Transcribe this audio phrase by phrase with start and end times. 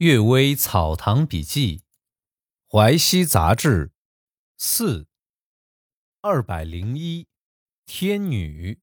[0.06, 1.78] 《岳微草堂笔记》，
[2.70, 3.90] 淮西杂志，
[4.56, 5.08] 四
[6.20, 7.26] 二百零一，
[7.84, 8.78] 天女。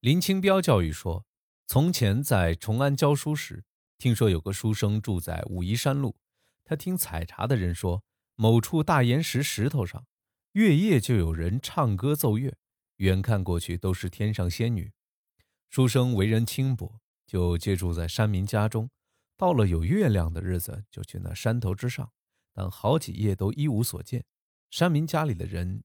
[0.00, 1.26] 林清标教育说，
[1.66, 3.64] 从前在崇安教书时，
[3.98, 6.16] 听说有个书生住在武夷山路。
[6.64, 8.02] 他听采茶的人说，
[8.34, 10.06] 某处大岩石石头上，
[10.52, 12.56] 月夜就有人唱歌奏乐，
[12.96, 14.90] 远看过去都是天上仙女。
[15.68, 18.88] 书生为人轻薄，就借住在山民家中。
[19.36, 22.10] 到了有月亮的日子，就去那山头之上，
[22.52, 24.24] 但好几夜都一无所见。
[24.70, 25.84] 山民家里的人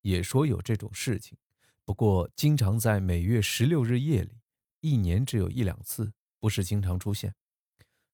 [0.00, 1.36] 也说有这种事情，
[1.84, 4.40] 不过经常在每月十六日夜里，
[4.80, 7.34] 一年只有一两次，不是经常出现。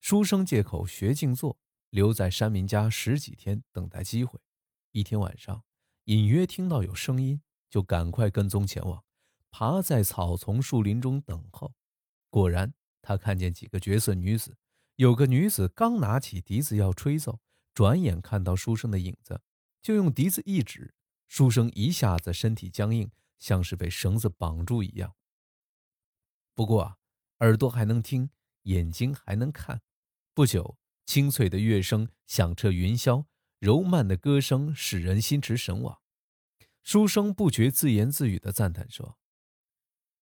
[0.01, 1.57] 书生借口学静坐，
[1.91, 4.41] 留在山民家十几天，等待机会。
[4.91, 5.63] 一天晚上，
[6.05, 9.03] 隐约听到有声音，就赶快跟踪前往，
[9.51, 11.73] 爬在草丛树林中等候。
[12.29, 14.57] 果然，他看见几个绝色女子。
[14.97, 17.41] 有个女子刚拿起笛子要吹奏，
[17.75, 19.43] 转眼看到书生的影子，
[19.83, 20.95] 就用笛子一指，
[21.27, 25.17] 书生一下子身体僵硬，像是被绳子绑住一样。
[26.55, 26.99] 不过啊，
[27.41, 28.31] 耳朵还能听，
[28.63, 29.83] 眼睛还能看。
[30.33, 33.27] 不久，清脆的乐声响彻云霄，
[33.59, 36.01] 柔曼的歌声使人心驰神往。
[36.85, 39.19] 书生不觉自言自语地赞叹说：“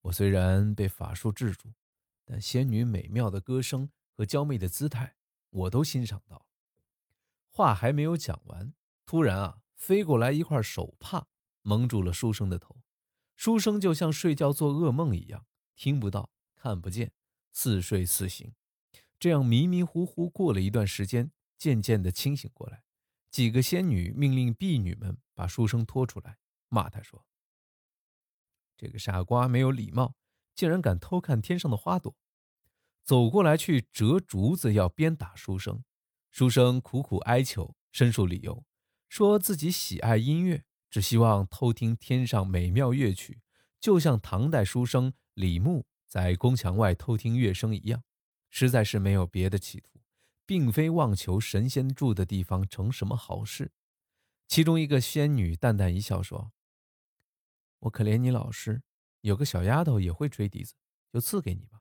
[0.03, 1.75] 我虽然被法术制住，
[2.25, 5.17] 但仙女美妙的歌声。”和娇媚的姿态，
[5.51, 6.47] 我都欣赏到。
[7.49, 8.73] 话还没有讲完，
[9.05, 11.27] 突然啊，飞过来一块手帕，
[11.63, 12.83] 蒙住了书生的头。
[13.37, 17.13] 书生就像睡觉做噩梦一样，听不到，看不见，
[17.53, 18.55] 似睡似醒。
[19.19, 22.85] 这样迷迷糊糊过了一段时间，渐渐的清醒过来。
[23.31, 27.25] 几个仙女命令婢女们把书生拖出来，骂他说
[28.77, 30.17] ：“这个傻瓜没有礼貌，
[30.55, 32.17] 竟然敢偷看天上的花朵。”
[33.05, 35.83] 走过来去折竹子，要鞭打书生。
[36.31, 38.65] 书生苦苦哀求，申述理由，
[39.09, 43.43] 说自己喜爱音乐，只希望偷听天上美妙乐曲，
[43.79, 48.03] 就像唐代书生李牧在宫墙外偷听乐声一样，
[48.49, 50.01] 实在是没有别的企图，
[50.47, 53.73] 并非妄求神仙住的地方成什么好事。
[54.49, 56.53] 其中一个仙女淡淡一笑，说
[57.81, 58.83] ：“我可怜你老师，
[59.21, 60.73] 有个小丫头也会吹笛子，
[61.13, 61.81] 就赐给你吧。”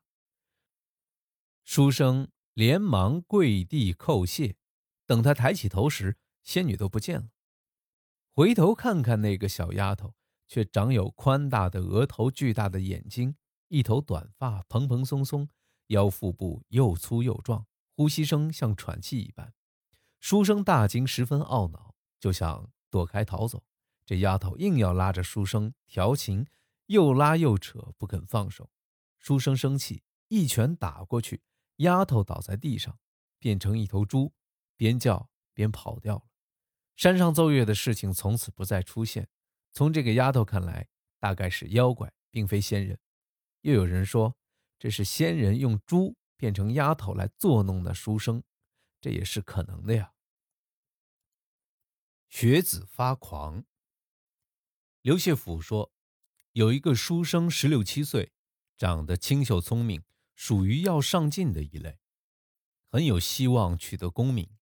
[1.74, 4.58] 书生连忙跪地叩谢，
[5.06, 7.30] 等他抬起头时，仙女都不见了。
[8.34, 10.14] 回头看看那个小丫头，
[10.50, 13.38] 却长有宽大的额头、巨大的眼睛，
[13.70, 15.48] 一头短发蓬蓬松松，
[15.88, 17.66] 腰腹部又粗又壮，
[17.96, 19.54] 呼吸声像喘气一般。
[20.20, 23.64] 书生大惊，十分懊恼，就想躲开逃走。
[24.06, 26.46] 这丫头硬要拉着书生调情，
[26.88, 28.70] 又拉又扯，不肯放手。
[29.20, 31.40] 书生生气，一拳打过去。
[31.82, 32.98] 丫头倒在地上，
[33.38, 34.34] 变成一头猪，
[34.76, 36.24] 边叫边跑掉了。
[36.96, 39.30] 山上奏乐的事情从此不再出现。
[39.72, 40.88] 从这个丫头看来，
[41.20, 43.00] 大概是妖怪，并非仙人。
[43.62, 44.36] 又有人说，
[44.78, 48.44] 这是仙人用猪变成丫头来作弄的书生，
[49.00, 50.14] 这也是可能的呀。
[52.30, 53.64] 学子发狂。
[55.02, 55.92] 刘谢甫说，
[56.52, 58.32] 有一个书生十六七岁，
[58.78, 60.04] 长得清秀聪明。
[60.36, 62.00] 属于要上进的一类，
[62.90, 64.58] 很有希望取得功名。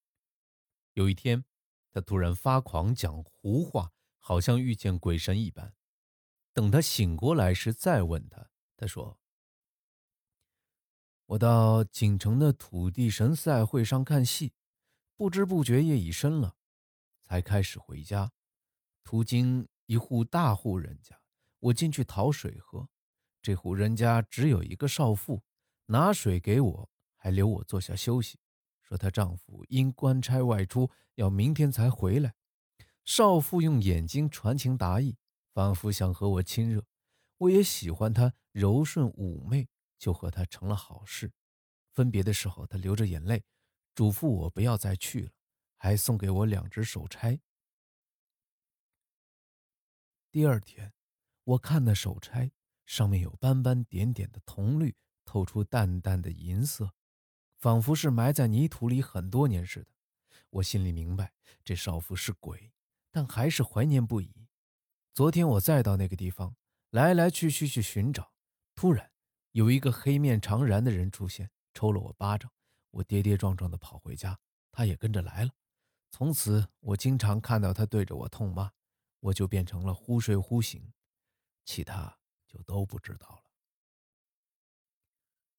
[0.93, 1.45] 有一天，
[1.91, 5.73] 他突然发狂讲胡话，好像遇见鬼神一般。
[6.51, 9.17] 等他醒过来时，再问他，他说
[11.27, 14.53] ：“我到锦城的土地神赛会上看戏，
[15.15, 16.57] 不知不觉夜已深了，
[17.21, 18.33] 才开始回家。
[19.03, 21.21] 途经一户大户人家，
[21.59, 22.89] 我进去讨水喝。
[23.41, 25.41] 这户人家只有一个少妇。”
[25.91, 28.37] 拿水给我，还留我坐下休息，
[28.83, 32.35] 说她丈夫因官差外出，要明天才回来。
[33.05, 35.17] 少妇用眼睛传情达意，
[35.51, 36.85] 仿佛想和我亲热。
[37.37, 39.67] 我也喜欢她柔顺妩媚，
[39.97, 41.33] 就和她成了好事。
[41.91, 43.43] 分别的时候，她流着眼泪，
[43.95, 45.31] 嘱咐我不要再去了，
[45.75, 47.39] 还送给我两只手钗。
[50.29, 50.93] 第二天，
[51.43, 52.51] 我看那手钗
[52.85, 54.95] 上面有斑斑点点的铜绿。
[55.29, 56.91] 透出淡淡的银色，
[57.55, 59.91] 仿佛是埋在泥土里很多年似的。
[60.49, 61.33] 我心里明白
[61.63, 62.71] 这少妇是鬼，
[63.11, 64.47] 但还是怀念不已。
[65.13, 66.55] 昨天我再到那个地方，
[66.89, 68.31] 来来去去去寻找，
[68.73, 69.11] 突然
[69.51, 72.51] 有一个黑面长髯的人出现，抽了我巴掌。
[72.89, 74.39] 我跌跌撞撞地跑回家，
[74.71, 75.51] 他也跟着来了。
[76.09, 78.71] 从此我经常看到他对着我痛骂，
[79.19, 80.91] 我就变成了忽睡忽醒，
[81.65, 82.17] 其他
[82.47, 83.48] 就都不知道了。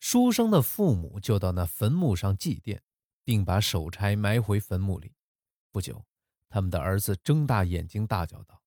[0.01, 2.81] 书生的父母就到那坟墓上祭奠，
[3.23, 5.13] 并把手差埋回坟墓里。
[5.71, 6.07] 不久，
[6.49, 8.63] 他们的儿子睁大眼睛大叫道：“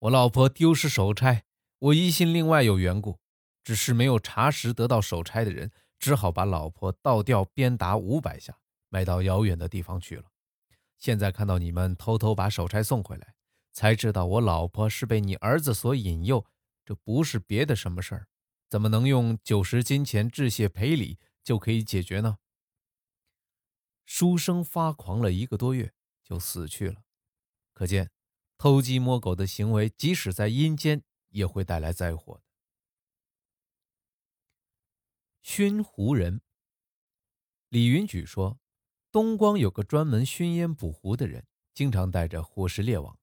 [0.00, 1.44] 我老婆丢失手差，
[1.78, 3.18] 我疑心另外有缘故，
[3.64, 8.58] 只是没有查实得到手差的人，只好把老婆倒吊鞭打五百下，
[8.90, 10.24] 卖到遥远的地方去了。
[10.98, 13.34] 现在看到你们偷偷把手差送回来，
[13.72, 16.44] 才知道我老婆是被你儿子所引诱，
[16.84, 18.28] 这不是别的什么事儿。”
[18.72, 22.38] 怎么能用九十金钱致谢赔礼就可以解决呢？
[24.06, 25.92] 书生发狂了一个多月
[26.24, 27.04] 就死去了，
[27.74, 28.10] 可见
[28.56, 32.44] 偷鸡摸狗的行为，即使在阴间也会带来灾祸的。
[35.42, 36.40] 熏胡人，
[37.68, 38.58] 李云举说，
[39.10, 43.18] 东光有个专门熏烟捕狐的人，经常带着火石猎网，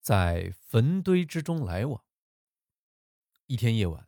[0.00, 2.04] 在坟堆之中来往。
[3.46, 4.05] 一天夜晚。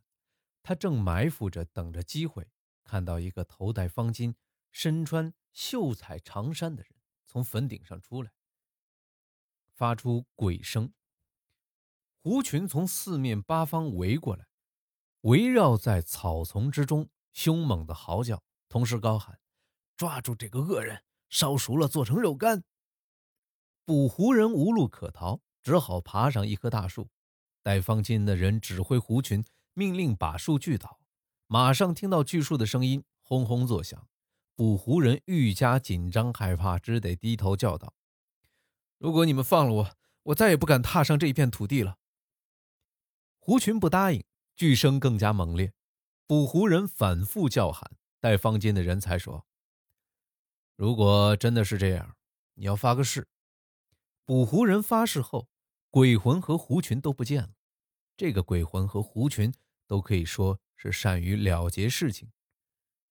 [0.63, 2.51] 他正埋伏着等着机会，
[2.85, 4.35] 看到一个头戴方巾、
[4.71, 6.93] 身穿秀彩长衫的人
[7.27, 8.31] 从坟顶上出来，
[9.75, 10.93] 发出鬼声。
[12.21, 14.47] 狐群从四面八方围过来，
[15.23, 19.41] 围绕在草丛之中，凶猛的嚎叫，同时高喊
[19.97, 22.65] ：“抓住这个恶人，烧熟了做成肉干。”
[23.87, 27.09] 捕狐人无路可逃，只好爬上一棵大树。
[27.63, 29.45] 戴方巾的人指挥狐群。
[29.79, 30.99] 命令把树锯倒，
[31.47, 34.09] 马上听到锯树的声音轰轰作响，
[34.57, 37.95] 捕狐人愈加紧张害怕，只得低头叫道
[38.99, 39.91] ：“如果你们放了我，
[40.25, 41.97] 我再也不敢踏上这一片土地了。”
[43.39, 44.25] 狐群不答应，
[44.57, 45.73] 锯声更加猛烈，
[46.27, 47.89] 捕狐人反复叫喊，
[48.19, 49.47] 带方巾的人才说
[50.75, 52.17] ：“如果真的是这样，
[52.55, 53.29] 你要发个誓。”
[54.27, 55.47] 捕狐人发誓后，
[55.89, 57.51] 鬼魂和狐群都不见了。
[58.17, 59.55] 这个鬼魂和狐群。
[59.89, 62.31] 都可以说是善于了结事情。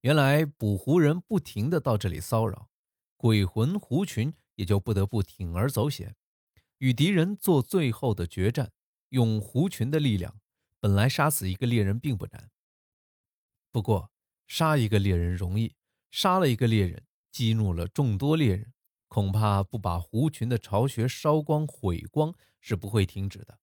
[0.01, 2.69] 原来捕狐人不停的到这里骚扰，
[3.17, 6.15] 鬼魂狐群也就不得不铤而走险，
[6.77, 8.71] 与敌人做最后的决战。
[9.09, 10.39] 用狐群的力量，
[10.79, 12.51] 本来杀死一个猎人并不难。
[13.71, 14.11] 不过
[14.45, 15.75] 杀一个猎人容易，
[16.11, 18.73] 杀了一个猎人，激怒了众多猎人，
[19.07, 23.59] 恐怕不把狐群的巢穴烧光毁光是不会停止的。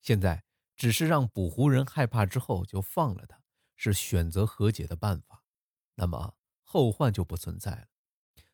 [0.00, 0.44] 现在。
[0.76, 3.40] 只是让捕狐人害怕之后就放了他，
[3.76, 5.44] 是选择和解的办法，
[5.94, 7.86] 那么后患就不存在了。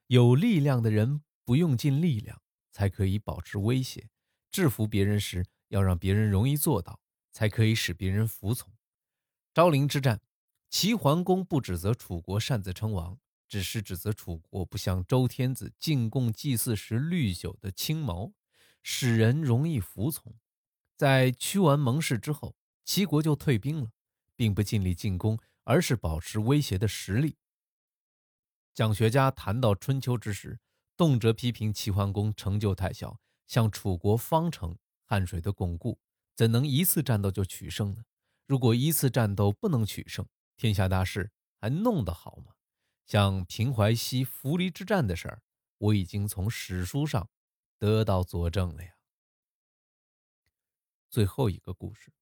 [0.06, 2.42] 有力量的人不用尽力量，
[2.72, 4.08] 才可以保持威胁；
[4.50, 7.00] 制服别人时，要让别人容易做到，
[7.30, 8.72] 才可以使别人服从。
[9.54, 10.20] 昭陵之战，
[10.70, 13.18] 齐桓公不指责楚国擅自称王，
[13.48, 18.32] 只是指责楚国不向周天子进贡祭祀时绿酒的青毛，
[18.82, 20.34] 使人容易服从。
[20.98, 23.92] 在屈完盟誓之后，齐国就退兵了，
[24.34, 27.36] 并不尽力进攻，而是保持威胁的实力。
[28.74, 30.58] 讲学家谈到春秋之时，
[30.96, 36.00] 动辄批评齐桓公成就太小，像楚国方城、汉水的巩固，
[36.34, 38.02] 怎能一次战斗就取胜呢？
[38.48, 41.30] 如果一次战斗不能取胜，天下大事
[41.60, 42.54] 还弄得好吗？
[43.06, 45.42] 像平淮西扶离之战的事儿，
[45.78, 47.30] 我已经从史书上
[47.78, 48.97] 得到佐证了呀。
[51.10, 52.12] 最后一个故事，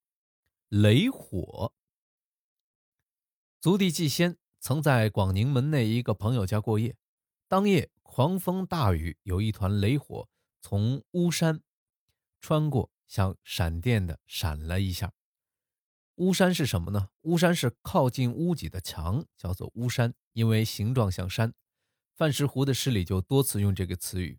[0.69, 1.73] 雷火。
[3.61, 6.97] 足弟季仙曾在广宁门内一个朋友家过夜，
[7.49, 10.29] 当夜狂风大雨，有一团雷火
[10.61, 11.61] 从巫山
[12.41, 15.13] 穿过，像闪电的闪了一下。
[16.15, 17.11] 巫山是什么呢？
[17.23, 21.53] 巫山是靠近屋脊的墙，叫做巫山，因为形状像山。
[22.15, 24.39] 范石湖的诗里就多次用这个词语。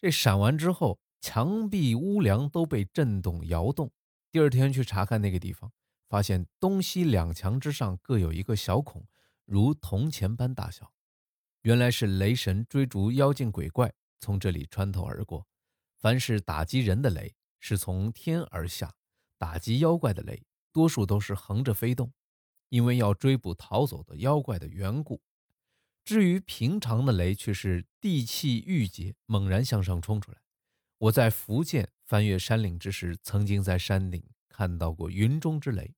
[0.00, 1.00] 这闪完之后。
[1.24, 3.90] 墙壁、屋梁都被震动摇动。
[4.30, 5.72] 第二天去查看那个地方，
[6.06, 9.06] 发现东西两墙之上各有一个小孔，
[9.46, 10.92] 如铜钱般大小。
[11.62, 13.90] 原来是雷神追逐妖精鬼怪
[14.20, 15.46] 从这里穿透而过。
[15.96, 18.90] 凡是打击人的雷，是从天而下；
[19.38, 22.12] 打击妖怪的雷，多数都是横着飞动，
[22.68, 25.22] 因为要追捕逃走的妖怪的缘故。
[26.04, 30.43] 至于平常的雷，却是地气郁结，猛然向上冲出来。
[30.98, 35.94] 我在福建翻越山岭之时，曾经在山顶看到过云中之雷；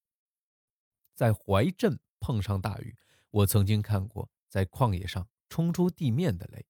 [1.15, 2.97] 在怀镇碰上大雨，
[3.31, 6.67] 我曾经看过在旷野上冲出地面的雷，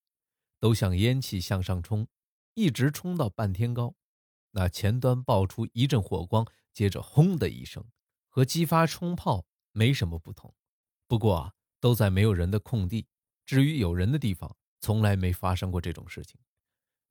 [0.58, 2.08] 都像烟气向上冲，
[2.54, 3.94] 一直冲到半天高，
[4.50, 7.84] 那前端爆出一阵火光，接着轰的一声，
[8.28, 10.52] 和激发冲炮没什么不同。
[11.06, 13.06] 不过啊，都在没有人的空地，
[13.44, 16.40] 至于有人的地方，从来没发生过这种事情。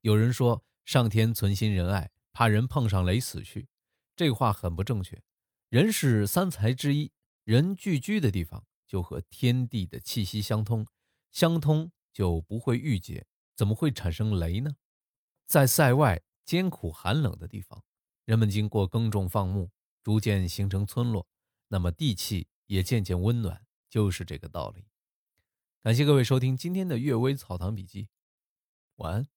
[0.02, 0.62] 有人说。
[0.86, 3.66] 上天存心仁爱，怕人碰上雷死去，
[4.14, 5.20] 这话很不正确。
[5.68, 7.10] 人是三才之一，
[7.42, 10.86] 人聚居的地方就和天地的气息相通，
[11.32, 13.26] 相通就不会郁结，
[13.56, 14.76] 怎么会产生雷呢？
[15.48, 17.82] 在塞外艰苦寒冷的地方，
[18.24, 19.68] 人们经过耕种放牧，
[20.04, 21.26] 逐渐形成村落，
[21.66, 24.86] 那么地气也渐渐温暖，就是这个道理。
[25.82, 28.04] 感谢各位收听今天的《阅微草堂笔记》，
[28.98, 29.35] 晚安。